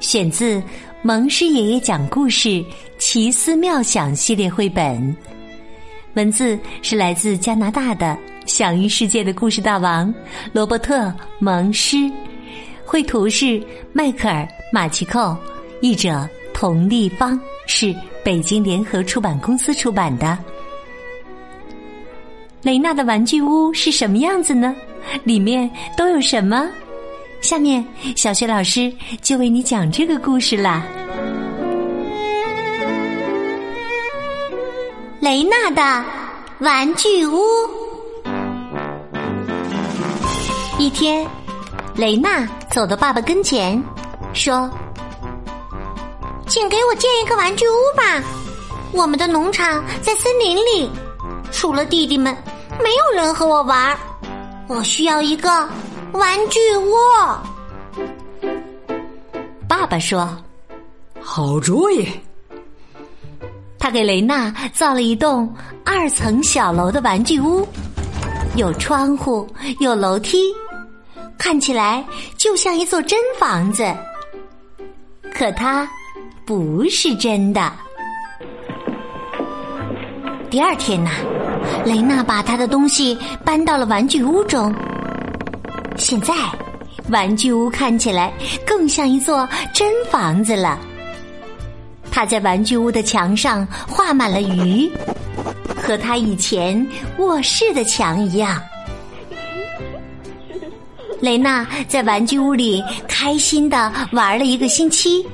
[0.00, 0.62] 选自
[1.02, 2.64] 蒙师爷爷讲故事
[2.98, 5.16] 奇思妙想系列绘本，
[6.14, 8.16] 文字是来自加拿大的。
[8.44, 10.14] 享誉世界的故事大王
[10.52, 11.06] 罗伯特·
[11.40, 12.08] 蒙施，
[12.84, 13.60] 绘图是
[13.92, 15.36] 迈克尔·马奇寇，
[15.80, 17.36] 译者童立方，
[17.66, 20.38] 是北京联合出版公司出版的。
[22.62, 24.76] 雷娜的玩具屋是什么样子呢？
[25.24, 26.70] 里面都有什么？
[27.40, 27.84] 下面
[28.16, 30.84] 小学老师就为你讲这个故事啦。
[35.20, 36.04] 雷娜的
[36.58, 37.40] 玩具屋。
[40.78, 41.26] 一天，
[41.94, 43.82] 雷娜走到爸爸跟前，
[44.34, 44.70] 说
[46.46, 48.22] ：“请给我建一个玩具屋吧。
[48.92, 50.90] 我们的农场在森林里，
[51.50, 52.36] 除了弟弟们，
[52.82, 53.96] 没有人和我玩。
[54.68, 55.68] 我需要一个
[56.16, 57.40] 玩具窝。”
[59.68, 60.28] 爸爸说
[61.20, 62.08] ：“好主意。”
[63.78, 67.66] 他给雷娜造了一栋二层小楼的玩具屋，
[68.56, 69.46] 有窗户，
[69.78, 70.38] 有楼梯。
[71.38, 72.04] 看起来
[72.36, 73.94] 就像一座真房子，
[75.32, 75.88] 可它
[76.44, 77.72] 不是真的。
[80.50, 81.10] 第二天呐，
[81.84, 84.74] 雷娜把她的东西搬到了玩具屋中。
[85.96, 86.34] 现在，
[87.08, 88.32] 玩具屋看起来
[88.66, 90.78] 更像一座真房子了。
[92.10, 94.90] 他在玩具屋的墙上画满了鱼，
[95.74, 96.86] 和他以前
[97.18, 98.60] 卧室的墙一样。
[101.20, 105.26] 雷娜在玩具屋里开心的玩了一个星期。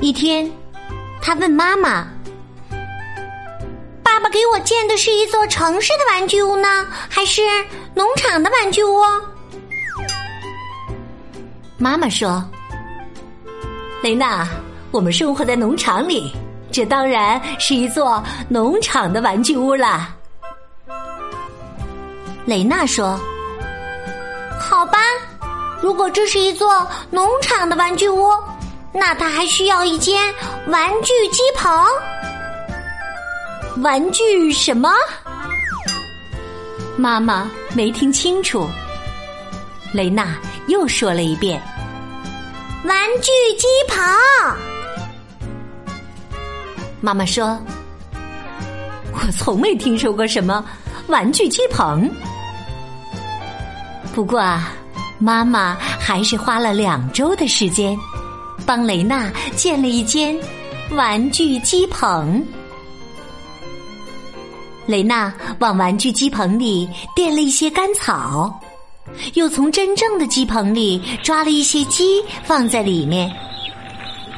[0.00, 0.50] 一天，
[1.20, 2.08] 他问妈妈
[4.30, 7.42] ：“给我建的是一座城市的玩具屋呢，还是
[7.94, 9.02] 农场的玩具屋？”
[11.78, 12.44] 妈妈说
[14.02, 14.46] ：“雷娜，
[14.90, 16.32] 我们生活在农场里，
[16.72, 20.14] 这当然是一座农场的玩具屋啦。”
[22.46, 23.18] 雷娜说。
[24.60, 24.98] 好吧，
[25.80, 28.28] 如果这是一座农场的玩具屋，
[28.92, 30.22] 那它还需要一间
[30.66, 31.72] 玩具鸡棚。
[33.80, 34.90] 玩具什么？
[36.96, 38.68] 妈妈没听清楚。
[39.92, 41.62] 雷娜又说了一遍
[42.84, 44.04] ：“玩具鸡棚。”
[47.00, 47.56] 妈妈说
[49.14, 50.64] ：“我从没听说过什么
[51.06, 52.10] 玩具鸡棚。”
[54.12, 54.72] 不过啊，
[55.18, 57.96] 妈妈还是花了两周的时间，
[58.66, 60.36] 帮雷娜建了一间
[60.90, 62.44] 玩具鸡棚。
[64.88, 68.58] 雷娜往玩具鸡棚里垫了一些干草，
[69.34, 73.30] 又从真正的鸡棚里抓了一些鸡放在里面，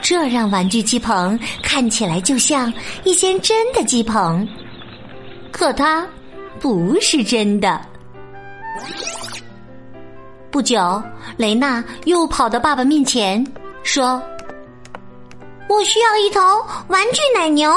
[0.00, 2.72] 这让玩具鸡棚看起来就像
[3.04, 4.48] 一间真的鸡棚，
[5.52, 6.06] 可它
[6.58, 7.78] 不是真的。
[10.50, 11.02] 不久，
[11.36, 13.46] 雷娜又跑到爸爸面前，
[13.82, 14.20] 说
[15.68, 16.40] ：“我需要一头
[16.88, 17.70] 玩具奶牛。”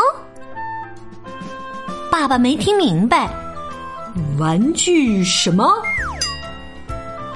[2.11, 3.29] 爸爸没听明白
[4.37, 5.73] ，“玩具什么？”“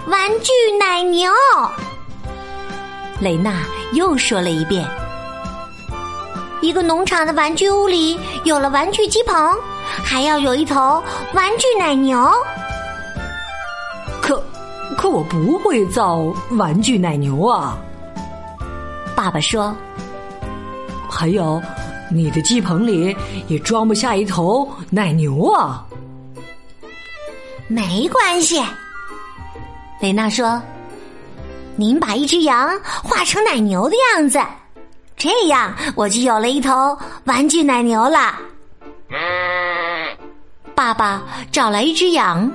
[0.05, 1.31] 玩具奶牛。”
[3.19, 4.85] 雷娜又说了一遍。
[6.61, 9.57] 一个农场的玩具屋里有了玩具鸡棚，
[10.03, 11.01] 还要有一头
[11.33, 12.29] 玩具奶牛。
[14.21, 14.43] 可。
[14.97, 17.75] 可我不会造玩具奶牛啊！
[19.15, 19.75] 爸爸说
[21.09, 21.61] ：“还有，
[22.11, 23.15] 你的鸡棚里
[23.47, 25.85] 也装不下一头奶牛啊！”
[27.67, 28.61] 没关系，
[30.01, 30.61] 雷娜说
[31.75, 32.69] ：“您把一只羊
[33.03, 34.39] 画成奶牛的样子，
[35.17, 38.35] 这样我就有了一头玩具奶牛了。”
[40.75, 42.51] 爸爸找来一只羊。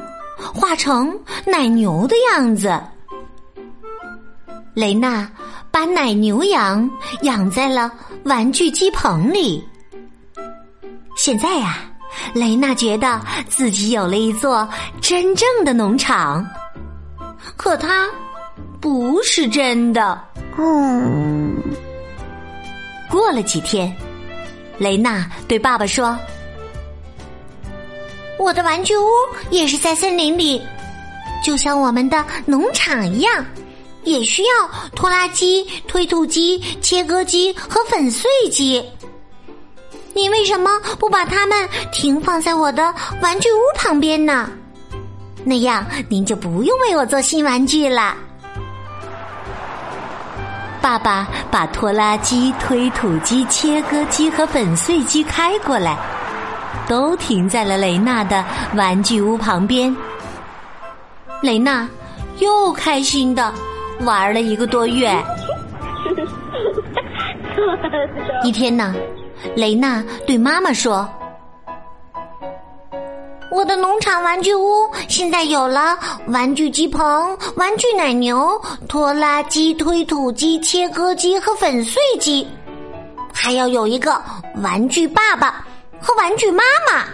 [0.55, 1.15] 画成
[1.45, 2.83] 奶牛的样子，
[4.73, 5.31] 雷娜
[5.71, 6.89] 把奶牛羊
[7.23, 7.91] 养在了
[8.25, 9.65] 玩具鸡棚里。
[11.17, 11.79] 现在呀，
[12.35, 14.69] 雷娜觉得自己有了一座
[15.01, 16.47] 真正的农场，
[17.57, 18.09] 可它
[18.81, 20.19] 不是真的。
[20.59, 21.57] 嗯，
[23.11, 23.95] 过了几天，
[24.79, 26.19] 雷娜对爸爸说
[28.39, 29.07] ：“我的玩具屋
[29.51, 30.61] 也是在森林里，
[31.45, 33.45] 就像我们的农场一样，
[34.05, 38.85] 也需要拖拉机、推土机、切割机和粉碎机。
[40.15, 44.51] 你为什么不把它们停放在我的玩具屋旁边呢？
[45.45, 48.17] 那样您就不用为我做新玩具了。”
[50.83, 55.97] 爸爸把拖拉机、推土机、切割机和粉碎机开过来，
[56.89, 58.43] 都停在了雷娜的
[58.75, 59.95] 玩具屋旁边。
[61.43, 61.87] 雷娜
[62.39, 63.53] 又开心的
[64.05, 65.13] 玩了一个多月。
[68.45, 68.95] 一天呢，
[69.55, 71.09] 雷娜对妈妈说。
[73.53, 75.99] 我的农场玩具屋现在有了
[76.29, 78.49] 玩具鸡棚、玩具奶牛、
[78.89, 82.47] 拖拉机、推土机、切割机和粉碎机，
[83.35, 84.23] 还要有一个
[84.63, 85.67] 玩具爸爸
[86.01, 87.05] 和玩具妈妈。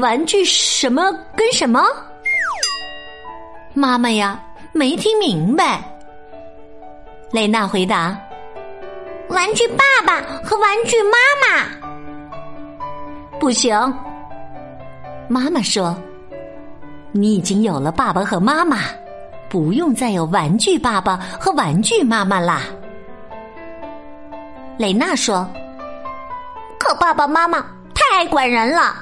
[0.00, 1.82] 玩具什么跟什么？
[3.78, 4.42] 妈妈呀，
[4.72, 5.80] 没听明白。
[7.30, 8.18] 雷娜回答
[9.30, 11.16] ：“玩具爸爸和玩具妈
[11.46, 11.64] 妈。”
[13.38, 13.72] 不行，
[15.28, 15.96] 妈妈说
[17.12, 18.78] ：“你已经有了爸爸和妈妈，
[19.48, 22.62] 不用再有玩具爸爸和玩具妈妈啦。”
[24.76, 25.48] 雷娜说
[26.80, 27.60] ：“可爸爸妈妈
[27.94, 28.96] 太爱管人了。”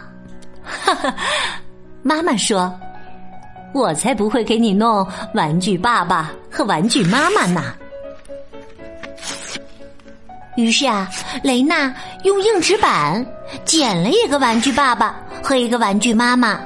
[0.62, 1.14] 哈哈，
[2.02, 2.78] 妈妈说
[3.72, 7.74] ：“我才不会给你弄玩具爸爸和玩具妈妈呢。”
[10.56, 11.06] 于是啊，
[11.42, 13.24] 雷娜用硬纸板
[13.66, 16.58] 剪了一个玩具爸爸和一个玩具妈妈，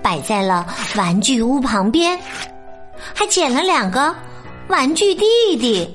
[0.00, 0.66] 摆在了
[0.96, 2.18] 玩具屋旁边，
[3.14, 4.14] 还剪了两个
[4.68, 5.24] 玩具弟
[5.58, 5.94] 弟。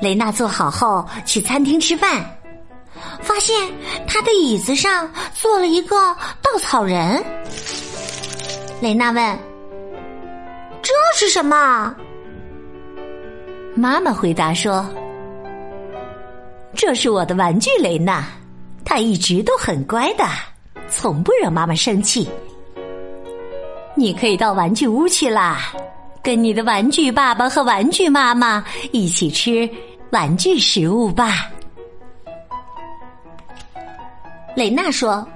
[0.00, 2.24] 雷娜做好后去餐厅吃饭，
[3.20, 3.54] 发现
[4.06, 5.96] 他的椅子上坐了一个
[6.40, 7.22] 稻草人。
[8.80, 9.38] 雷娜问
[10.82, 11.94] ：“这是什么？”
[13.74, 14.84] 妈妈回答说
[16.74, 18.24] ：“这是我的玩具雷娜，
[18.84, 20.24] 她一直都很乖的，
[20.90, 22.28] 从不惹妈妈生气。
[23.94, 25.72] 你可以到玩具屋去啦，
[26.22, 29.68] 跟你的玩具爸爸和玩具妈妈一起吃
[30.10, 31.48] 玩具食物吧。”
[34.54, 35.26] 雷娜说：“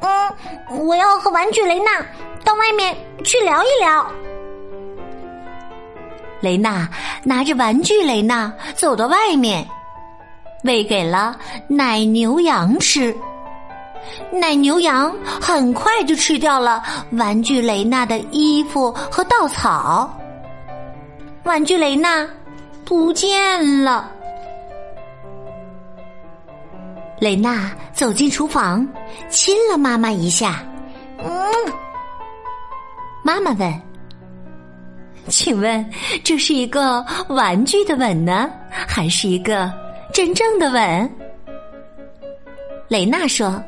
[0.00, 2.04] 嗯，我要和玩具雷娜
[2.44, 4.04] 到外面去聊一聊。”
[6.40, 6.88] 雷娜
[7.22, 9.64] 拿着玩具雷娜走到外面，
[10.64, 11.38] 喂给了
[11.68, 13.14] 奶牛羊吃。
[14.32, 16.82] 奶牛羊很快就吃掉了
[17.12, 20.12] 玩具雷娜的衣服和稻草。
[21.44, 22.28] 玩具雷娜
[22.84, 24.10] 不见了。
[27.22, 28.84] 雷娜走进厨房，
[29.30, 30.60] 亲了妈妈一下。
[31.18, 31.52] 嗯，
[33.22, 33.82] 妈妈问。
[35.28, 35.88] 请问，
[36.24, 39.72] 这是一个玩具的吻呢，还是一个
[40.12, 41.08] 真正的吻？
[42.88, 43.62] 雷娜说：“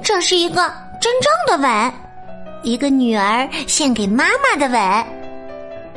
[0.00, 1.92] 这是一个真正的吻，
[2.62, 5.06] 一个女儿献给妈妈的吻。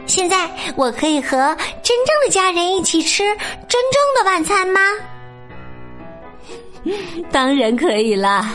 [0.08, 3.24] 现在我可以和真正的家人一起吃
[3.68, 4.82] 真正的晚餐吗？”
[7.32, 8.54] 当然可以啦。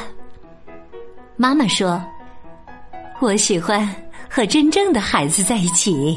[1.36, 2.02] 妈妈说
[3.20, 3.88] ：“我喜欢。”
[4.32, 6.16] 和真正的孩子在一起，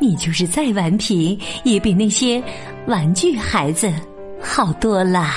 [0.00, 2.42] 你就是再顽皮，也比那些
[2.86, 3.92] 玩具孩子
[4.40, 5.30] 好多了。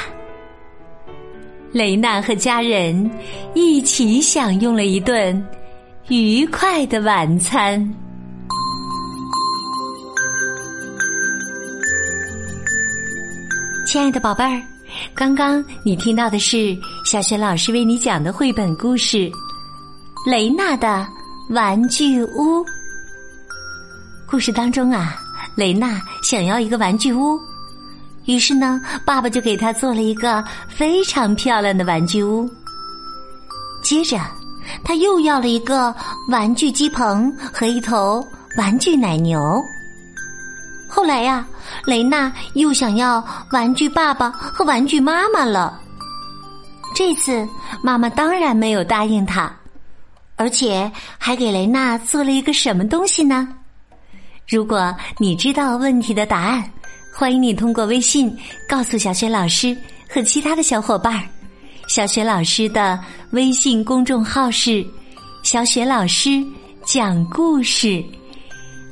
[1.73, 3.11] 雷娜和家人
[3.53, 5.45] 一起享用了一顿
[6.07, 7.77] 愉快的晚餐。
[13.85, 14.61] 亲爱的宝贝儿，
[15.13, 19.17] 刚刚你听到的是小雪老师为你讲的绘本故事
[20.25, 20.87] 《雷娜的》。
[21.49, 22.63] 玩具屋
[24.25, 25.17] 故事当中啊，
[25.57, 27.37] 雷娜想要一个玩具屋，
[28.23, 32.49] 于是呢，爸爸就给她做了一个非常漂亮的玩具屋。
[33.83, 34.17] 接着，
[34.81, 35.93] 他又要了一个
[36.29, 38.25] 玩具鸡棚和一头
[38.57, 39.61] 玩具奶牛。
[40.93, 41.47] 后来呀，
[41.85, 45.79] 雷娜又想要玩具爸爸和玩具妈妈了。
[46.93, 47.47] 这次，
[47.81, 49.49] 妈妈当然没有答应他。
[50.35, 53.47] 而且还给雷娜做了一个什么东西呢？
[54.49, 56.69] 如果你知道问题的答案，
[57.15, 58.35] 欢迎你通过微信
[58.67, 59.75] 告诉小雪老师
[60.09, 61.23] 和其他的小伙伴。
[61.87, 62.99] 小雪老师的
[63.31, 64.85] 微信公众号是
[65.43, 66.43] “小雪老师
[66.83, 68.03] 讲故事”，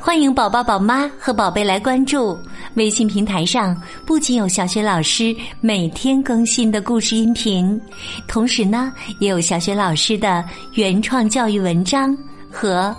[0.02, 2.40] 欢迎宝宝、宝妈和宝贝来关注
[2.76, 3.76] 微信平台上，
[4.06, 7.80] 不仅有小雪老师每天更新的故事音频，
[8.26, 10.44] 同时呢，也有小雪老师的
[10.76, 12.18] 原创教育文章
[12.50, 12.96] 和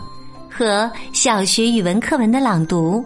[0.51, 3.03] 和小学语文课文的朗读。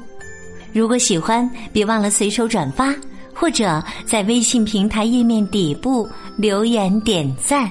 [0.73, 2.93] 如果喜欢，别忘了随手转发，
[3.33, 7.71] 或者在微信平台页面底部留言点赞。